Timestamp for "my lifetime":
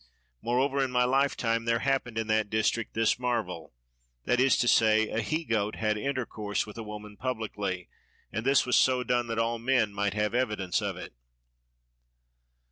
0.89-1.65